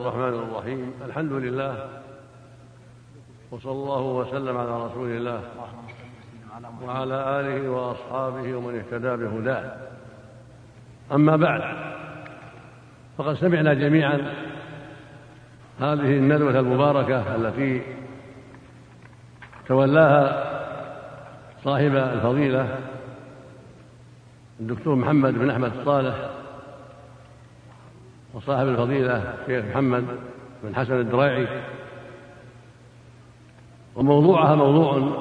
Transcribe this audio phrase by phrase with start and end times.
[0.00, 0.92] الرحمن الرحيم.
[1.06, 1.88] الحمد لله.
[3.50, 5.40] وصلى الله وسلم على رسول الله
[6.82, 9.76] وعلى آله وأصحابه ومن اهتدى بهداه.
[11.12, 11.62] أما بعد
[13.18, 14.34] فقد سمعنا جميعا
[15.80, 17.82] هذه الندوة المباركة التي
[19.66, 20.44] تولاها
[21.64, 22.78] صاحب الفضيلة
[24.60, 26.37] الدكتور محمد بن أحمد الصالح
[28.34, 30.04] وصاحب الفضيلة الشيخ محمد
[30.62, 31.46] بن حسن الدراعي
[33.96, 35.12] وموضوعها موضوع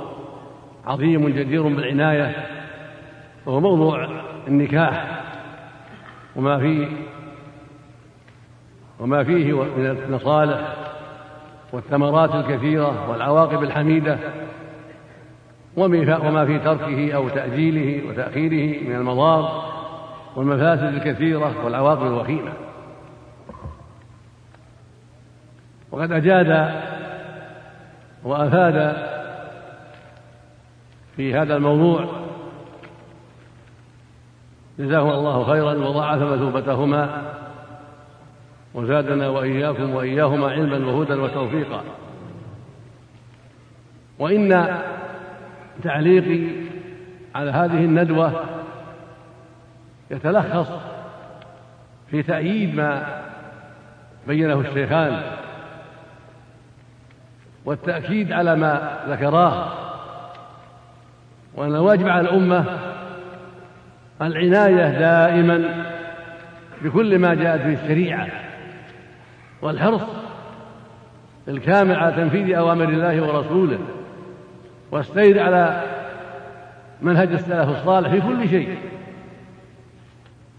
[0.85, 2.45] عظيم جدير بالعناية
[3.45, 4.07] وهو موضوع
[4.47, 5.21] النكاح
[6.35, 6.87] وما فيه
[8.99, 10.75] وما فيه من المصالح
[11.73, 14.17] والثمرات الكثيرة والعواقب الحميدة
[15.77, 19.63] وما في تركه أو تأجيله وتأخيره من المضار
[20.35, 22.66] والمفاسد الكثيرة والعواقب الوخيمة.
[25.91, 26.71] وقد أجاد
[28.23, 29.07] وأفاد
[31.15, 32.05] في هذا الموضوع.
[34.79, 37.33] جزاهم الله خيرا وضاعف مثوبتهما
[38.73, 41.83] وزادنا وإياكم وإياهما علما وهدى وتوفيقا.
[44.19, 44.77] وإن
[45.83, 46.67] تعليقي
[47.35, 48.43] على هذه الندوة
[50.11, 50.71] يتلخص
[52.11, 53.21] في تأييد ما
[54.27, 55.36] بينه الشيخان
[57.67, 59.67] والتأكيد على ما ذكراه.
[61.55, 62.65] وأن الواجب على الأمة
[64.21, 65.85] العناية دائما
[66.81, 68.27] بكل ما جاءت به الشريعة
[69.61, 70.01] والحرص
[71.47, 73.79] الكامل على تنفيذ أوامر الله ورسوله
[74.91, 75.81] والسير على
[77.01, 78.77] منهج السلف الصالح في كل شيء.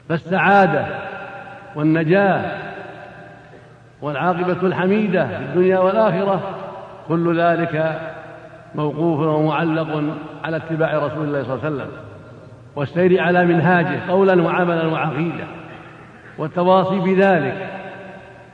[0.08, 0.86] فالسعادة
[1.74, 2.58] والنجاة
[4.02, 6.67] والعاقبة الحميدة في الدنيا والآخرة
[7.08, 8.00] كل ذلك
[8.74, 10.02] موقوف ومعلق
[10.44, 11.88] على اتباع رسول الله صلى الله عليه وسلم
[12.76, 15.44] والسير على منهاجه قولا وعملا وعقيدة
[16.38, 17.68] والتواصي بذلك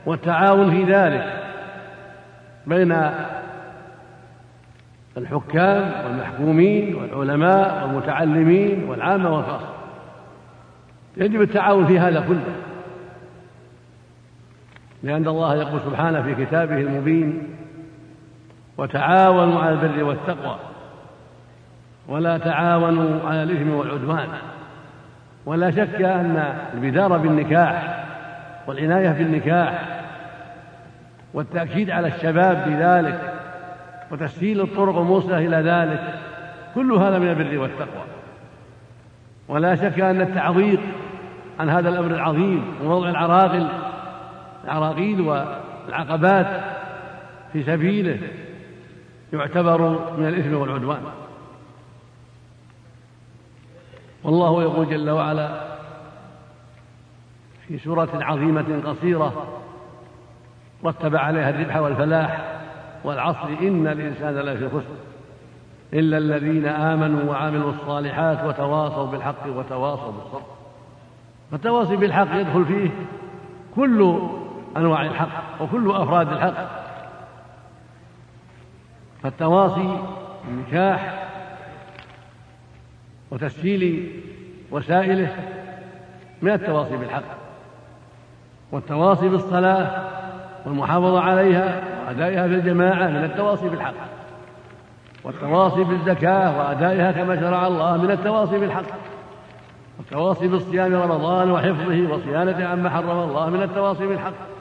[0.05, 1.33] والتعاون في ذلك
[2.67, 3.11] بين
[5.17, 9.69] الحكام والمحكومين والعلماء والمتعلمين والعامة والخاصة.
[11.17, 12.55] يجب التعاون في هذا كله
[15.03, 17.55] لأن الله يقول سبحانه في كتابه المبين
[18.77, 20.57] وتعاونوا على البر والتقوى
[22.07, 24.27] ولا تعاونوا على الإثم والعدوان
[25.45, 28.05] ولا شك أن البدار بالنكاح
[28.67, 30.01] والعناية بالنكاح
[31.33, 33.33] والتأكيد على الشباب بذلك
[34.11, 36.13] وتسهيل الطرق الموصلة إلى ذلك
[36.75, 38.03] كل هذا من البر والتقوى
[39.47, 40.79] ولا شك أن التعويض
[41.59, 43.67] عن هذا الأمر العظيم ووضع العراقل
[44.63, 46.47] العراقيل والعقبات
[47.53, 48.17] في سبيله
[49.33, 49.81] يعتبر
[50.17, 51.01] من الإثم والعدوان.
[54.23, 55.75] والله يقول جل وعلا
[57.67, 59.61] في سورة عظيمة قصيرة
[60.85, 62.61] رتب عليها الربح والفلاح
[63.03, 64.95] والعصر إن الإنسان لفي خسر
[65.93, 70.55] إلا الذين آمنوا وعملوا الصالحات وتواصوا بالحق وتواصوا بالصبر.
[71.51, 72.89] فالتواصي بالحق يدخل فيه
[73.75, 74.19] كل
[74.77, 76.84] أنواع الحق وكل أفراد الحق.
[79.25, 79.99] فالتواصي
[80.47, 81.27] بالنكاح
[83.31, 84.11] وتسهيل
[84.71, 85.35] وسائله
[86.41, 87.23] من التواصي بالحق
[88.71, 90.03] والتواصي بالصلاة
[90.65, 93.93] والمحافظة عليها وأدائها في الجماعة من التواصي بالحق
[95.23, 98.85] والتواصي بالزكاة وأدائها كما شرع الله من التواصي بالحق
[99.97, 104.54] والتواصي بالصيام رمضان وحفظه وصيانته عما حرم الله من التواصي بالحق.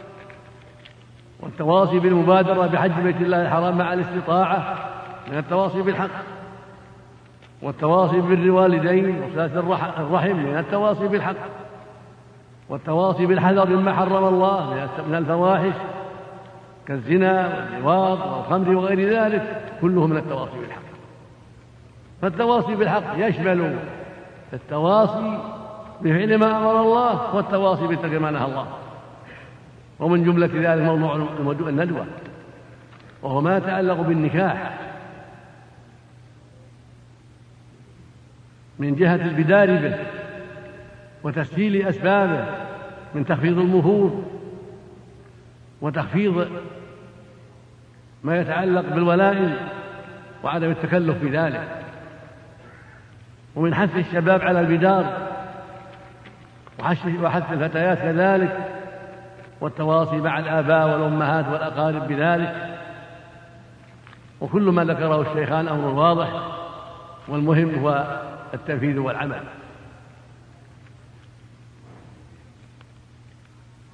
[1.41, 4.75] والتواصي بالمبادرة بحج بيت الله الحرام مع الاستطاعة
[5.33, 6.11] من التواصي بالحق
[7.63, 9.59] والتواصي بر الوالدين وصلاة
[9.99, 11.37] الرحم من التواصي بالحق
[12.69, 15.75] والتواصي بالحذر مما حرم الله من الفواحش
[16.87, 20.83] كالزنا واللواط والخمر وغير ذلك كله من التواصي بالحق.
[22.23, 23.77] فالتواصي بالحق يشمل
[24.53, 25.39] التواصي
[26.01, 28.67] بفعل ما أمر الله والتواصي بترك ما نهى الله.
[29.99, 30.83] ومن جملة ذلك
[31.41, 32.07] موضوع الندوة
[33.23, 34.79] وهو ما يتعلق بالنكاح.
[38.79, 39.97] من جهة البدار به
[41.23, 42.47] وتسهيل أسبابه
[43.15, 44.25] من تخفيض المهور
[45.81, 46.49] وتخفيض
[48.25, 49.57] ما يتعلق بالولائم
[50.43, 51.69] وعدم التكلف في ذلك.
[53.57, 55.29] ومن حث الشباب على البدار
[56.79, 58.74] وحث الفتيات كذلك
[59.65, 62.79] والتواصي مع الآباء والأمهات والأقارب بذلك.
[64.41, 66.29] وكل ما ذكره الشيخان أمر واضح
[67.29, 68.19] والمهم هو
[68.55, 69.41] التنفيذ والعمل.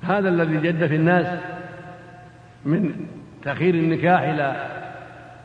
[0.02, 1.40] هذا الذي جد في الناس
[2.64, 3.06] من
[3.42, 4.66] تأخير النكاح إلى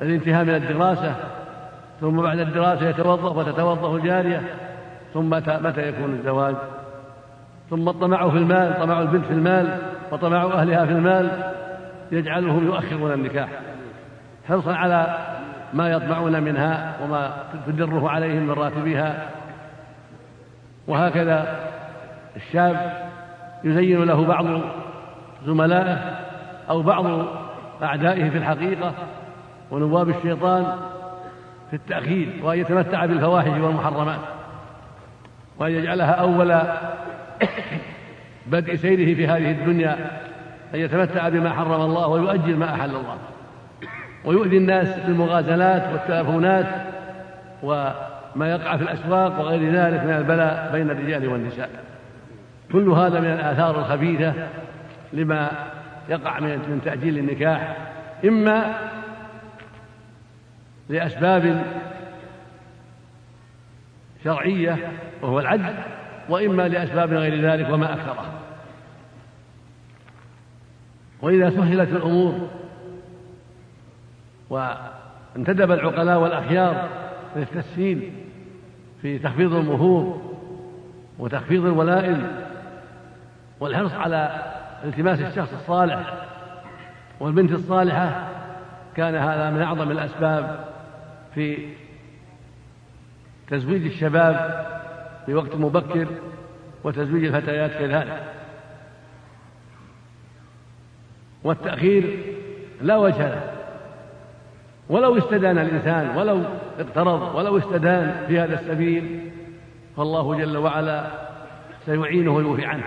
[0.01, 1.16] الانتهاء من الدراسة
[2.01, 4.42] ثم بعد الدراسة يتوظف وتتوظف الجارية
[5.13, 6.56] ثم متى يكون الزواج؟
[7.69, 11.54] ثم الطمع في المال طمع البنت في المال وطمع أهلها في المال
[12.12, 13.50] يجعلهم يؤخرون النكاح
[14.48, 15.18] حرصا على
[15.74, 17.34] ما يطمعون منها وما
[17.68, 19.30] تدره عليهم من راتبها.
[20.88, 21.60] وهكذا
[22.36, 23.06] الشاب
[23.63, 24.46] يزين له بعض
[25.46, 26.19] زملائه
[26.69, 27.06] أو بعض
[27.84, 28.94] أعدائه في الحقيقة
[29.72, 30.66] ونواب الشيطان
[31.69, 34.19] في التأخير وأن يتمتع بالفواحش والمحرمات
[35.60, 36.62] وأن يجعلها أول
[38.47, 39.94] بدء سيره في هذه الدنيا
[40.74, 43.18] أن يتمتع بما حرم الله ويؤجل ما أحل الله.
[44.25, 46.65] ويؤذي الناس بالمغازلات والتلفونات
[47.63, 51.69] وما يقع في الأسواق وغير ذلك من البلاء بين الرجال والنساء.
[52.71, 54.33] كل هذا من الآثار الخبيثة
[55.13, 55.51] لما
[56.09, 57.77] يقع من تأجيل النكاح
[58.25, 58.75] إما
[60.89, 61.63] لأسباب
[64.24, 64.77] شرعية
[65.21, 65.74] وهو العجز
[66.30, 68.25] وإما لأسباب غير ذلك وما أكثره.
[71.22, 72.50] وإذا سهلت الأمور
[74.50, 76.89] وانتدب العقلاء والأخيار
[77.36, 78.13] للتسهيل
[79.01, 80.22] في تخفيض المهور
[81.19, 82.31] وتخفيض الولائم
[83.60, 84.44] والحرص على
[84.83, 86.13] التماس الشخص الصالح
[87.19, 88.30] والبنت الصالحة
[88.95, 90.66] كان هذا من أعظم الأسباب
[91.36, 91.69] في
[93.50, 94.66] تزويج الشباب
[95.25, 96.07] في وقت مبكر
[96.83, 98.24] وتزويج الفتيات كذلك.
[101.44, 102.19] والتأخير
[102.81, 103.51] لا وجه له.
[104.89, 106.44] ولو استدان الإنسان ولو
[106.80, 109.31] اقترض ولو استدان في هذا السبيل
[109.98, 111.12] فالله جل وعلا
[111.86, 112.83] سيعينه ويوفي عنه.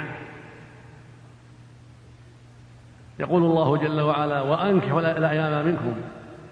[3.21, 5.95] يقول الله جل وعلا وأنكحوا الأيام منكم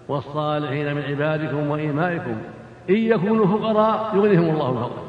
[0.09, 2.37] والصالحين من عبادكم وإيمائكم
[2.91, 5.06] إن يكونوا فقراء يغنيهم الله من فضله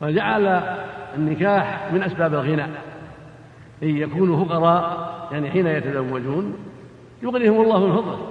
[0.00, 0.62] فجعل
[1.16, 2.66] النكاح من أسباب الغنى.
[3.82, 6.56] إن يكونوا فقراء يعني حين يتزوجون
[7.22, 8.26] يغنيهم الله من فضله.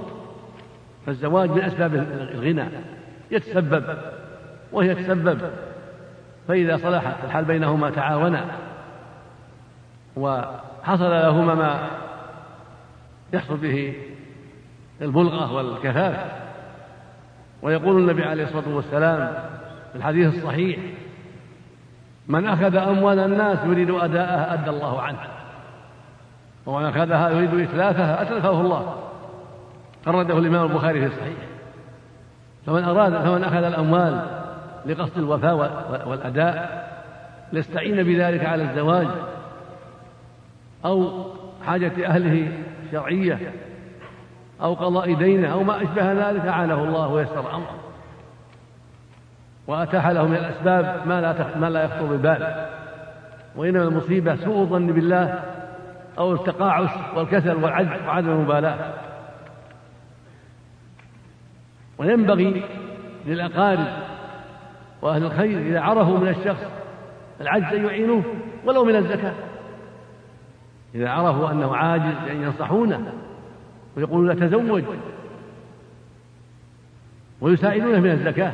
[1.06, 1.96] فالزواج من أسباب
[2.34, 2.66] الغنى.
[3.32, 3.98] يتسبب
[4.72, 5.42] وهي تسبب.
[6.48, 8.46] فإذا صلحت الحال بينهما تعاونا.
[10.16, 11.88] وحصل لهما ما
[13.34, 13.94] يحصل به
[15.02, 16.32] البلغة والكفاف.
[17.62, 19.34] ويقول النبي عليه الصلاة والسلام
[19.92, 20.80] في الحديث الصحيح
[22.30, 25.20] من أخذ أموال الناس يريد أداءها أدى الله عنه.
[26.66, 28.96] ومن أخذها يريد إتلافها أتلفه الله.
[30.06, 31.38] خرجه الإمام البخاري في الصحيح
[32.66, 34.22] فمن أراد فمن أخذ الأموال
[34.86, 35.54] لقصد الوفاء
[36.08, 36.90] والأداء
[37.54, 39.08] ليستعين بذلك على الزواج
[40.86, 41.26] أو
[41.66, 42.52] حاجة أهله
[42.92, 43.54] شرعية
[44.62, 47.76] أو قضاء دينه أو ما أشبه ذلك أعانه الله ويسر أمره.
[49.70, 52.68] وأتاح له من الأسباب ما لا ما لا يخطر بالبال.
[53.56, 55.44] وإنما المصيبة سوء الظن بالله
[56.18, 58.94] أو التقاعس والكسل والعجز وعدم المبالاة.
[61.98, 62.64] وينبغي
[63.26, 63.88] للأقارب
[65.02, 66.66] وأهل الخير إذا عرفوا من الشخص
[67.42, 68.24] العجز أن يعينوه
[68.66, 69.34] ولو من الزكاة.
[70.96, 73.14] إذا عرفوا أنه عاجز أن ينصحونه
[73.98, 74.84] ويقولون لا تزوج
[77.42, 78.54] ويساعدونه من الزكاة.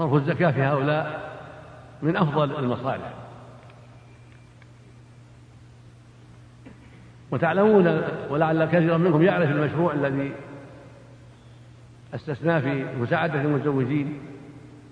[0.00, 1.30] صرف الزكاة في هؤلاء
[2.02, 3.12] من أفضل المصالح.
[7.30, 10.32] وتعلمون ولعل كثيرا منكم يعرف المشروع الذي
[12.14, 14.20] استثناه في مساعدة المتزوجين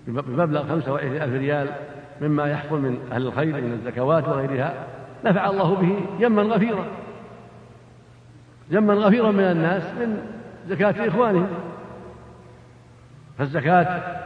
[0.07, 1.69] بمبلغ خمسة وعشرين ألف ريال
[2.21, 4.73] مما يحصل من أهل الخير من الزكوات وغيرها.
[5.25, 6.85] نفع الله به جما غفيرا.
[8.71, 10.21] جما غفيرا من الناس من
[10.67, 11.47] زكاة إخوانهم.
[13.37, 14.19] فالزكاة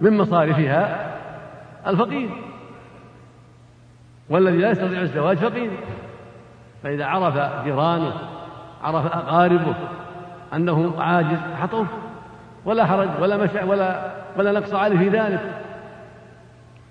[0.00, 1.14] من مصارفها
[1.86, 2.30] الفقير
[4.30, 5.70] والذي لا يستطيع الزواج فقير.
[6.82, 8.12] فإذا عرف جيرانه
[8.82, 9.74] عرف أقاربه
[10.54, 11.86] أنه عاجز حطوه.
[12.64, 15.40] ولا حرج ولا مشع ولا ولا نقص عليه في ذلك.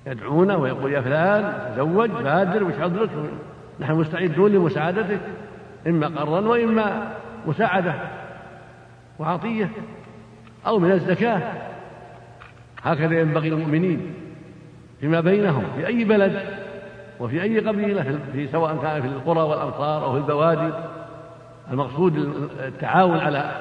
[0.05, 3.09] يدعونه ويقول يا فلان تزوج بادر وش حضرك
[3.79, 5.19] نحن مستعدون لمساعدتك
[5.87, 7.11] إما قرا وإما
[7.47, 7.93] مساعدة
[9.19, 9.69] وعطية
[10.67, 11.41] أو من الزكاة.
[12.83, 14.13] هكذا ينبغي المؤمنين
[14.99, 16.39] فيما بينهم في أي بلد
[17.19, 20.73] وفي أي قبيلة في سواء كان في القرى والأمصار أو في البوادي.
[21.71, 22.17] المقصود
[22.59, 23.51] التعاون على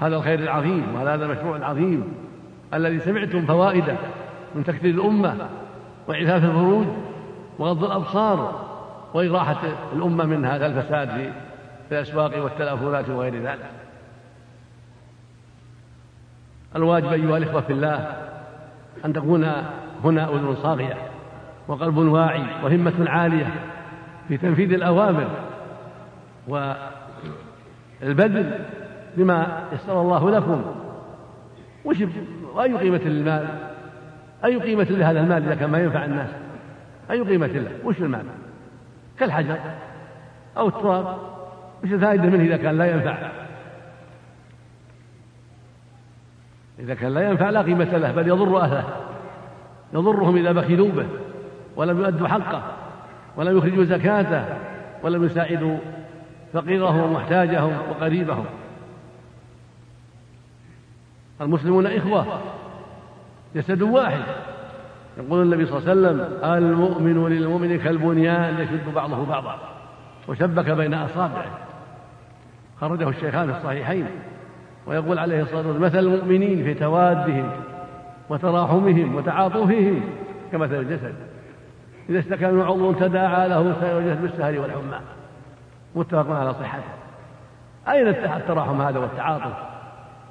[0.00, 2.12] هذا الخير العظيم وعلى هذا المشروع العظيم
[2.74, 3.96] الذي سمعتم فوائده
[4.54, 5.48] من تكثير الأمة
[6.08, 6.86] وإعفاف الفروج
[7.58, 8.68] وغض الأبصار
[9.14, 9.60] وإراحة
[9.92, 11.32] الأمة من هذا الفساد
[11.88, 13.70] في الأسواق والتلافونات وغير ذلك.
[16.76, 18.28] الواجب أيها الإخوة في الله
[19.04, 19.44] أن تكون
[20.04, 20.96] هنا أذن صاغية
[21.68, 23.46] وقلب واعي وهمة عالية
[24.28, 25.28] في تنفيذ الأوامر
[28.02, 28.64] والبذل
[29.16, 30.62] بما يسر الله لكم.
[31.84, 31.96] وش
[32.54, 33.48] وأي قيمة للمال
[34.44, 36.28] أي قيمة لهذا المال إذا كان ما ينفع الناس؟
[37.10, 38.24] أي قيمة له؟ وش المال؟
[39.18, 39.58] كالحجر
[40.56, 41.16] أو التراب.
[41.84, 43.16] وش الفائدة منه إذا كان لا ينفع؟
[46.78, 48.84] إذا كان لا ينفع لا قيمة له بل يضر أهله.
[49.92, 51.06] يضرهم إذا بخلوا به
[51.76, 52.62] ولم يؤدوا حقه
[53.36, 54.44] ولم يخرجوا زكاته
[55.02, 55.78] ولم يساعدوا
[56.52, 58.44] فقيرهم ومحتاجهم وقريبهم.
[61.40, 62.26] المسلمون إخوة
[63.54, 64.22] جسد واحد.
[65.18, 69.58] يقول النبي صلى الله عليه وسلم المؤمن للمؤمن كالبنيان يشد بعضه بعضا.
[70.28, 71.58] وشبك بين أصابعه.
[72.80, 74.06] خرجه الشيخان في الصحيحين.
[74.88, 77.50] ويقول عليه الصلاة والسلام مثل المؤمنين في توادهم
[78.28, 80.00] وتراحمهم وتعاطفهم
[80.52, 81.14] كمثل الجسد.
[82.10, 85.00] إذا اشتكى من عضو تداعى له سائر الجسد بالسهر والحمى.
[85.94, 86.82] متفق على صحته.
[87.88, 89.52] أين التراحم هذا والتعاطف؟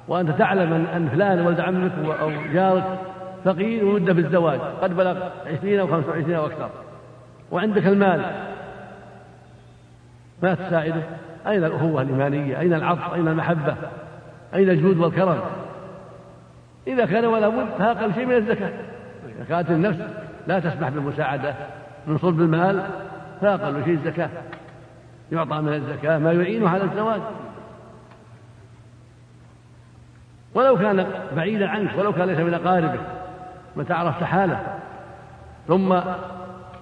[0.08, 2.98] وأنت تعلم أن فلان ولد عمك أو جارك
[3.44, 6.70] فقير ومدة بالزواج قد بلغ عشرين أو خمسة وعشرين أو أكثر.
[7.50, 8.22] وعندك المال.
[10.42, 11.02] ما تساعده؟
[11.46, 13.74] أين الأخوة الإيمانية؟ أين العطف؟ أين المحبة؟
[14.54, 15.40] أين الجود والكرم؟
[16.86, 18.72] إذا كان ولا بد فأقل شيء من الزكاة.
[19.36, 19.98] إذا كانت النفس
[20.46, 21.54] لا تسمح بالمساعدة.
[22.06, 22.82] من صلب المال
[23.40, 24.30] فأقل شيء الزكاة.
[25.32, 27.20] يعطى من الزكاة ما يعينه على الزواج.
[30.54, 33.00] ولو كان بعيدا عنك ولو كان ليس من أقاربك
[33.76, 34.60] متى عرفت حاله
[35.68, 35.92] ثم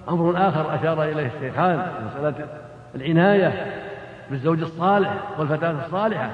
[0.08, 2.46] أمر آخر أشار إليه الشيخان مسألة
[2.94, 3.66] العناية
[4.30, 6.30] بالزوج الصالح والفتاة الصالحة.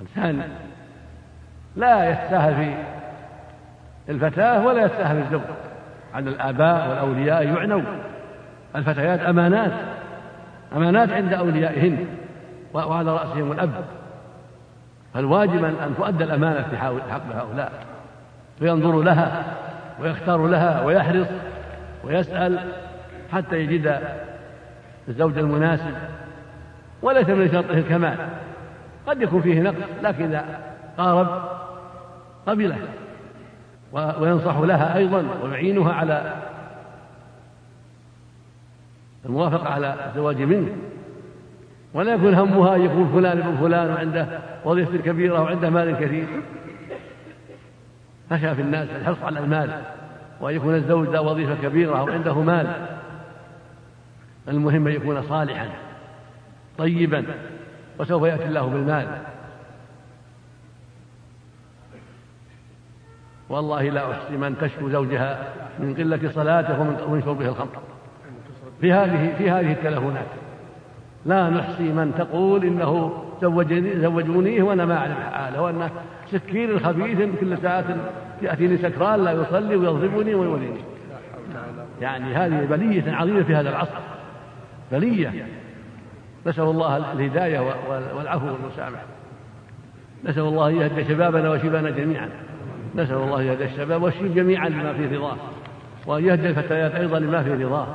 [0.00, 0.42] الإنسان
[1.76, 2.74] لا يستاهل في
[4.12, 5.40] الفتاة ولا يستاهل الزوج.
[6.14, 7.82] على الآباء والأولياء يعنوا.
[8.76, 9.72] الفتيات أمانات.
[10.76, 12.06] أمانات عند أوليائهن.
[12.74, 13.70] وعلى رأسهم الأب.
[15.14, 17.72] فالواجب أن تؤدى الأمانة في حق هؤلاء.
[18.58, 19.42] فينظر لها
[20.00, 21.28] ويختار لها ويحرص
[22.04, 22.58] ويسأل
[23.32, 24.00] حتى يجد
[25.08, 25.94] الزوج المناسب.
[27.02, 28.16] وليس من شرطه الكمال.
[29.06, 30.60] قد يكون فيه نقص لكن إذا
[30.98, 31.42] قارب
[32.46, 32.78] قبله.
[33.92, 36.42] وينصح لها أيضا ويعينها على
[39.24, 40.76] الموافقة على الزواج منه.
[41.94, 46.26] ولا يكون همها أن يكون فلان ابن فلان وعنده وظيفة كبيرة وعنده مال كثير.
[48.30, 49.70] خشى في الناس الحرص على المال
[50.40, 52.66] وأن يكون الزوج ذا وظيفة كبيرة أو عنده مال.
[54.48, 55.68] المهم أن يكون صالحا
[56.78, 57.24] طيبا.
[57.98, 59.06] وسوف يأتي الله بالمال.
[63.48, 67.78] والله لا أحصي من تشكو زوجها من قلة صلاته ومن شربه الخمر.
[68.80, 70.26] في هذه في هذه التلفونات.
[71.26, 75.90] لا نحصي من تقول إنه زوجني زوجونيه وأنا ما أعرف حاله وأنه
[76.30, 77.96] سكين خبيث كل ساعة
[78.42, 80.80] يأتيني سكران لا يصلي ويضربني ويوليني.
[82.00, 83.98] يعني هذه بلية عظيمة في هذا العصر.
[84.92, 85.46] بلية.
[86.46, 87.60] نسأل الله الهداية
[88.16, 89.04] والعفو والمسامحة.
[90.24, 92.28] نسأل الله أن يهدي شبابنا وشبابنا جميعا.
[92.94, 95.36] نسأل الله أن يهدي الشباب والشيب جميعا لما في رضاه.
[96.06, 97.86] وأن يهدي الفتيات أيضا لما في رضاه.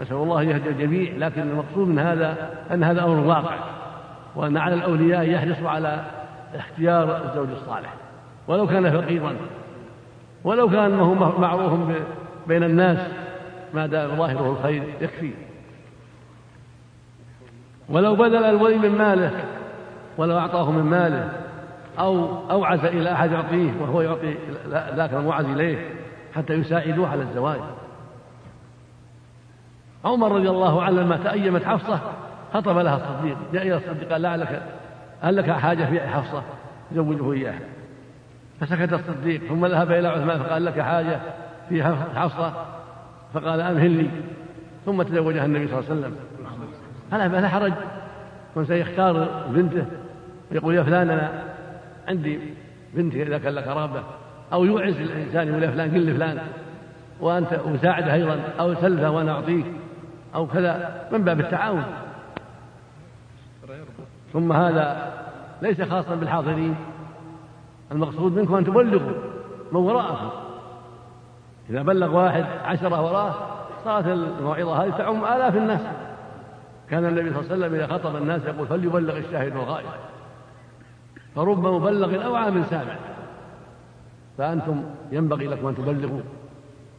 [0.00, 3.56] نسأل الله أن يهدي الجميع لكن المقصود من هذا أن هذا أمر واقع.
[4.36, 6.04] وأن على الأولياء يحرصوا على
[6.54, 7.94] اختيار الزوج الصالح.
[8.48, 9.36] ولو كان فقيرا.
[10.44, 11.72] ولو كان معروف
[12.46, 12.98] بين الناس
[13.74, 15.30] ما دام ظاهره الخير يكفي.
[17.88, 19.30] ولو بذل الولي من ماله
[20.18, 21.32] ولو أعطاه من ماله
[21.98, 24.34] أو أوعز إلى أحد يعطيه وهو يعطي
[24.70, 25.90] ذاك الموعز إليه
[26.34, 27.60] حتى يساعدوه على الزواج.
[30.04, 32.00] عمر رضي الله عنه لما تأيمت حفصة
[32.54, 34.62] خطب لها الصديق جاء إلى الصديق قال لعلك
[35.22, 36.42] هل لك حاجة في حفصة
[36.94, 37.60] زوجه إياها.
[38.60, 41.20] فسكت الصديق ثم ذهب إلى عثمان فقال لك حاجة
[41.68, 42.52] في حفصة؟
[43.34, 44.10] فقال أمهلني
[44.86, 46.16] ثم تزوجها النبي صلى الله عليه وسلم.
[47.10, 47.72] فلا فلا حرج.
[48.54, 49.86] كن سيختار بنته.
[50.52, 51.42] ويقول يا فلان أنا
[52.08, 52.40] عندي
[52.94, 54.02] بنتي إذا كان لك رغبة.
[54.52, 56.38] أو يوعز الإنسان يقول فلان قل لفلان
[57.20, 58.40] وأنت وساعده أيضا.
[58.60, 59.66] أو سلفه وأنا أعطيك.
[60.34, 61.84] أو كذا من باب التعاون.
[64.32, 65.12] ثم هذا
[65.62, 66.76] ليس خاصا بالحاضرين.
[67.92, 69.12] المقصود منكم أن تبلغوا
[69.72, 70.30] من وراءكم.
[71.70, 73.34] إذا بلغ واحد عشرة وراه
[73.84, 75.80] صارت الموعظة هذه تعم آلاف الناس.
[76.90, 79.86] كان النبي صلى الله عليه وسلم إذا خطب الناس يقول فليبلغ الشاهد والغائب.
[81.34, 82.96] فرب مبلغ أوعى من سامع
[84.38, 86.20] فأنتم ينبغي لكم أن تبلغوا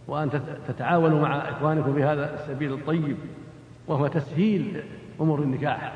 [0.08, 3.18] وأن تتعاونوا مع إخوانكم في هذا السبيل الطيب
[3.88, 4.84] وهو تسهيل
[5.22, 5.94] أمور النكاح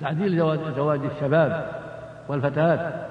[0.00, 0.36] تعديل
[0.76, 1.70] زواج الشباب
[2.28, 3.08] والفتيات.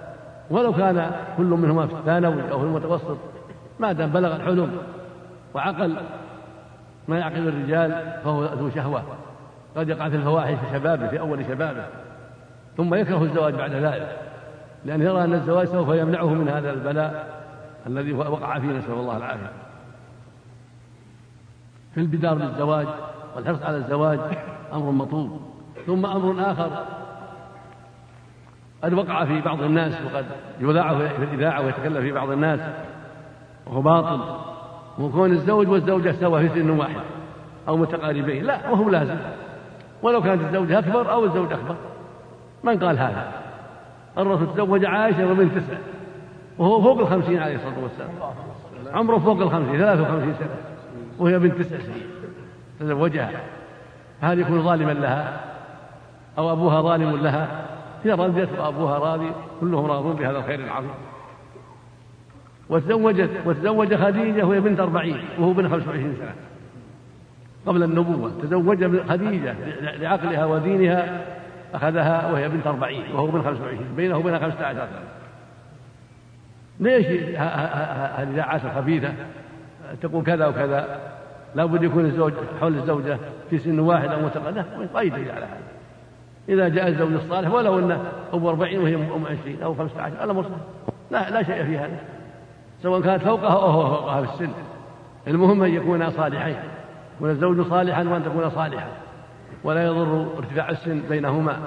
[0.50, 3.18] ولو كان كل منهما في الثانوي أو في المتوسط
[3.80, 4.78] ما دام بلغ الحلم
[5.54, 5.96] وعقل
[7.08, 9.04] ما يعقل الرجال فهو ذو شهوة.
[9.78, 11.86] قد يقع في الفواحش في شبابه في أول شبابه.
[12.78, 14.18] ثم يكره الزواج بعد ذلك.
[14.86, 17.42] لأن يرى أن الزواج سوف يمنعه من هذا البلاء
[17.88, 19.52] الذي وقع فيه نسأل الله العافية.
[21.94, 22.88] في البدار بالزواج
[23.36, 24.20] والحرص على الزواج
[24.74, 25.42] أمر مطلوب.
[25.86, 26.86] ثم أمر آخر.
[28.84, 30.26] قد وقع في بعض الناس وقد
[30.60, 32.60] يذاع في الإذاعة ويتكلم في بعض الناس
[33.68, 34.20] وهو باطل.
[35.00, 37.02] وكون الزوج والزوجة سوا في سن واحد
[37.68, 39.18] أو متقاربين لا وهو لازم
[40.02, 41.76] ولو كانت الزوجة أكبر أو الزوج أكبر.
[42.64, 43.32] من قال هذا؟
[44.18, 45.78] الرسول تزوج عائشة وبنت تسع
[46.58, 48.10] وهو فوق الخمسين عليه الصلاة والسلام.
[48.94, 50.56] عمره فوق الخمسين ثلاثة وخمسين سنة
[51.20, 52.08] وهي بنت تسع سنين.
[52.80, 53.32] تزوجها.
[54.22, 55.40] هل يكون ظالما لها؟
[56.38, 57.66] أو أبوها ظالم لها؟
[58.04, 60.90] هي رضيت وأبوها راضي كلهم راضون بهذا الخير العظيم.
[62.70, 66.36] وتزوجت وتزوج خديجة وهي بنت أربعين وهو بن خمس وعشرين سنة.
[67.68, 71.26] قبل النبوة تزوج خديجة لعقلها ودينها
[71.74, 75.04] أخذها وهي بنت أربعين وهو بن خمس وعشرين بينه وبينها خمسة عشر سنة.
[76.80, 77.06] ليش
[77.36, 79.14] هذه الإذاعات الخبيثة
[80.02, 81.00] تقول كذا وكذا.
[81.56, 83.18] لابد يكون الزوج حول الزوجة
[83.50, 84.64] في سن واحد أو متقدم.
[84.96, 85.58] قيد على هذا.
[86.50, 88.02] إذا جاء الزوج الصالح ولو أنه
[88.34, 90.46] أم أربعين وهي أم عشرين أو خمسة عشر الأمر
[91.12, 92.00] لا لا شيء في هذا.
[92.84, 94.52] سواء كانت فوقها أو فوقها في السن.
[95.28, 96.56] المهم أن يكونا صالحين.
[97.18, 98.88] يكون الزوج صالحا وأن تكون صالحة
[99.64, 101.60] ولا يضر ارتفاع السن بينهما.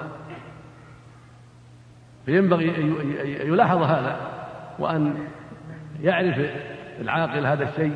[2.25, 3.13] فينبغي أن
[3.47, 4.17] يلاحظ هذا
[4.79, 5.27] وأن
[6.01, 6.39] يعرف
[7.01, 7.95] العاقل هذا الشيء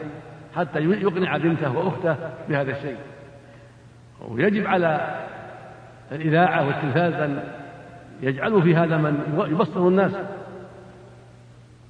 [0.55, 2.15] حتى يقنع بنته وأخته
[2.49, 2.97] بهذا الشيء.
[4.27, 5.23] ويجب على
[6.11, 7.43] الإذاعة والتلفاز أن
[8.21, 10.11] يجعلوا في هذا من يبصر الناس.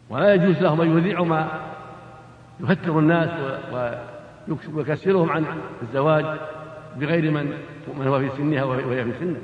[0.10, 1.48] ولا يجوز لهم أن يذيعوا ما
[2.60, 3.30] يفتر الناس
[4.74, 5.46] ويكسرهم عن
[5.82, 6.26] الزواج
[6.96, 7.54] بغير من
[7.98, 9.38] من هو في سنها وهي في سنه.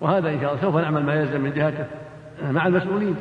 [0.00, 1.86] وهذا إن شاء الله سوف نعمل ما يلزم من جهته
[2.42, 3.16] مع المسؤولين.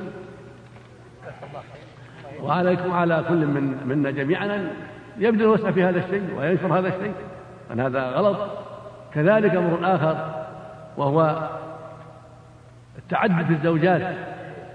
[2.42, 4.70] وعليكم على كل من منا جميعا أن
[5.18, 7.14] يبذل الوسع في هذا الشيء وينشر هذا الشيء.
[7.72, 8.38] أن هذا غلط.
[9.14, 10.46] كذلك أمر آخر
[10.98, 11.50] وهو
[12.98, 14.16] التعدد في الزوجات.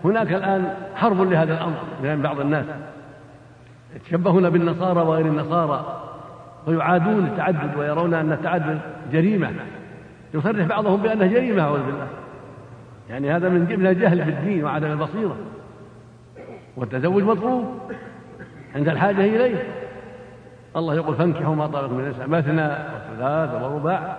[0.04, 2.66] هناك الآن حرب لهذا الأمر بين بعض الناس.
[3.96, 6.02] يتشبهون بالنصارى وغير النصارى
[6.66, 8.78] ويعادون التعدد ويرون أن التعدد
[9.12, 9.50] جريمة.
[10.34, 12.06] يصرح بعضهم بأنه جريمة أعوذ بالله.
[13.10, 15.36] يعني هذا من الجهل في الدين وعدم البصيرة.
[16.76, 17.64] والتزوج مطلوب.
[18.74, 19.62] عند الحاجة إليه.
[20.76, 24.16] الله يقول فانكحوا ما طابق من النساء مثنى وثلاث ورباع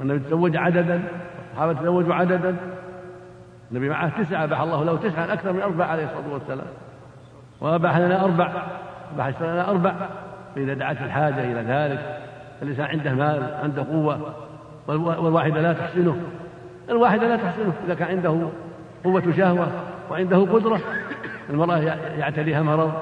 [0.00, 1.02] والنبي تزوج عددا.
[1.48, 2.56] والصحابة تزوجوا عددا.
[3.70, 6.66] النبي معه تسعة أباح الله له تسعة أكثر من أربع عليه الصلاة والسلام.
[7.60, 8.52] وأباح لنا أربع
[9.14, 9.94] أباح لنا أربع
[10.54, 12.18] فإذا دعت الحاجة إلى ذلك
[12.62, 14.34] الإنسان عنده مال عنده قوة
[14.86, 16.16] والواحدة لا تحسنه.
[16.90, 18.48] الواحدة لا تحسنه إذا كان عنده
[19.04, 19.68] قوة شهوة
[20.10, 20.80] وعنده قدرة.
[21.50, 21.78] المرأة
[22.18, 22.92] يعتريها مرض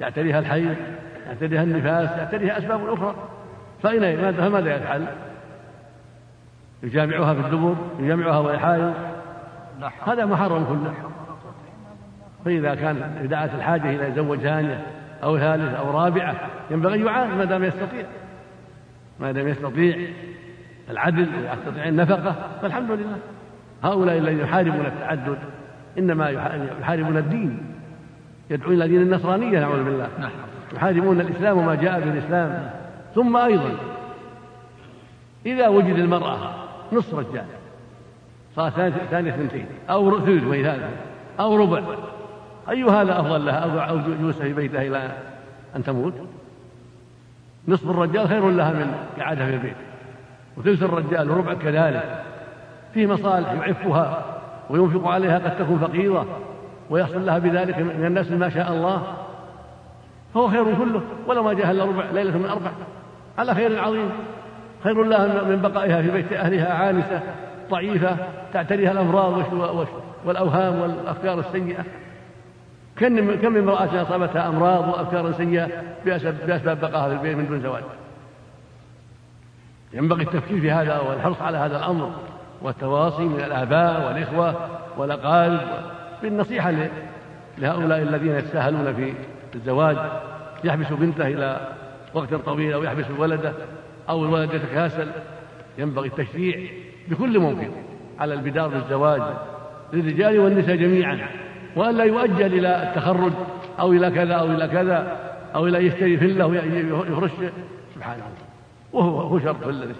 [0.00, 0.74] يعتريها الحيض
[1.26, 3.14] يعتريها النفاس يعتريها أسباب أخرى.
[3.82, 5.06] فأين فماذا يفعل؟
[6.82, 8.94] يجامعها في الدبر يجامعها وهي حائض.
[10.06, 10.94] هذا محرم كله.
[12.44, 14.86] فإذا كان إذا الحاجة إلى يتزوج ثانية
[15.22, 16.36] أو ثالثة أو رابعة
[16.70, 18.04] ينبغي أن يعان ما دام يستطيع.
[19.20, 19.98] ما دام يستطيع.
[20.90, 23.18] العدل ويستطيع النفقة فالحمد لله.
[23.84, 25.38] هؤلاء الذين يحاربون التعدد
[25.98, 26.30] إنما
[26.80, 27.58] يحاربون الدين.
[28.50, 30.08] يدعون إلى دين النصرانية نعوذ بالله.
[30.20, 30.30] نعم.
[30.74, 32.70] يحاربون الإسلام وما جاء به الإسلام
[33.14, 33.70] ثم أيضا
[35.46, 36.38] إذا وجد المرأة
[36.92, 37.44] نصف رجال
[38.56, 38.70] صار
[39.10, 40.88] ثانية اثنتين أو ثلث وهي ثالثة
[41.40, 41.82] أو ربع
[42.70, 45.10] أي هذا أفضل لها أو جلوسها في بيتها إلى
[45.76, 46.14] أن تموت.
[47.68, 49.76] نصف الرجال خير لها من قعدها في البيت
[50.56, 52.22] وثلث الرجال وربع كذلك.
[52.94, 54.24] فيه مصالح يعفها
[54.70, 56.26] وينفق عليها قد تكون فقيرة
[56.90, 59.02] ويحصل لها بذلك من الناس ما شاء الله.
[60.34, 62.70] فهو خير كله ولو ما جاء إلا ربع ليلة من أربع.
[63.38, 64.10] على خير عظيم.
[64.84, 67.20] خير لها من بقائها في بيت أهلها عانسة
[67.70, 68.16] ضعيفه
[68.52, 69.42] تعتريها الامراض
[70.24, 71.84] والأوهام والأفكار السيئة.
[72.98, 75.68] كم كم من امرأة أصابتها أمراض وافكار سيئة
[76.46, 77.82] باسباب بقائها في البيت من دون زواج.
[79.92, 82.12] ينبغي التفكير في هذا والحرص على هذا الأمر
[82.62, 85.60] والتواصي من الآباء والإخوة والأقارب.
[86.22, 86.74] بالنصيحة
[87.58, 89.14] لهؤلاء الذين يتساهلون في
[89.54, 89.96] الزواج
[90.64, 91.68] يحبس بنته إلى
[92.14, 93.52] وقت طويل أو يحبس ولده
[94.08, 95.08] أو الولد يتكاسل.
[95.78, 96.70] ينبغي التشريع
[97.08, 97.68] بكل ممكن
[98.20, 99.22] على البدار بالزواج
[99.92, 101.28] للرجال والنساء جميعا.
[101.76, 103.32] وألا يؤجل إلى التخرج
[103.80, 105.16] أو إلى كذا أو إلى كذا
[105.54, 107.30] أو إلى يشتري فلة ويفرش
[107.94, 108.44] سبحان الله.
[108.92, 109.94] وهو هو شرط فلة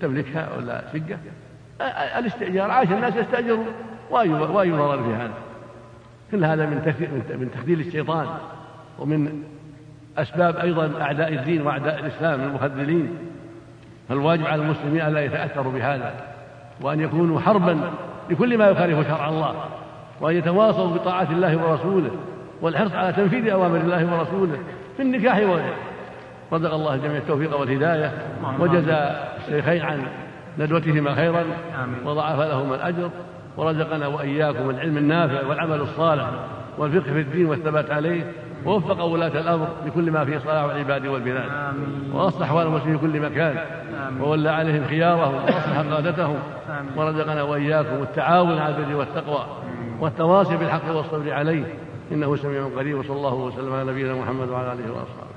[0.00, 1.18] تملكها ولا شقة.
[2.18, 2.70] الاستئجار.
[2.70, 3.66] عاش الناس يستأجرون.
[4.10, 5.32] وأي ضرر في هذا؟
[6.30, 6.76] كل هذا من
[7.30, 8.26] من تخذيل الشيطان
[8.98, 9.42] ومن
[10.18, 13.18] أسباب أيضا أعداء الدين وأعداء الإسلام المخذلين.
[14.08, 16.14] فالواجب على المسلمين ألا يتأثروا بهذا
[16.80, 17.80] وأن يكونوا حربا
[18.30, 19.54] لكل ما يخالف شرع الله.
[20.22, 22.10] وأن يتواصوا بطاعة الله ورسوله
[22.62, 24.58] والحرص على تنفيذ أوامر الله ورسوله
[24.96, 25.74] في النكاح وغيره
[26.52, 28.12] رزق الله الجميع التوفيق والهداية
[28.58, 30.02] وجزى الشيخين عن
[30.58, 31.44] ندوتهما خيرا
[32.04, 33.10] وضعف لهما الأجر
[33.56, 36.30] ورزقنا وإياكم العلم النافع والعمل الصالح
[36.78, 38.32] والفقه في الدين والثبات عليه
[38.66, 41.50] ووفق ولاة الأمر لكل ما فيه صلاح العباد والبلاد
[42.12, 43.56] وأصلح أحوال المسلمين في كل مكان
[44.20, 46.38] وولى عليهم خيارهم وأصلح قادتهم
[46.96, 49.46] ورزقنا وإياكم التعاون على البر والتقوى
[50.02, 51.74] والتواصي بالحق والصبر عليه.
[52.12, 55.31] إنه سميع قريب وصلى الله وسلم على نبينا محمد وعلى آله وأصحابه.